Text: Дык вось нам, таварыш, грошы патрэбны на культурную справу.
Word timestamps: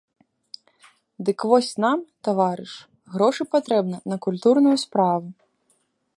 Дык 1.27 1.39
вось 1.51 1.69
нам, 1.85 1.99
таварыш, 2.29 2.73
грошы 3.17 3.43
патрэбны 3.53 3.97
на 4.15 4.23
культурную 4.29 4.77
справу. 4.87 5.27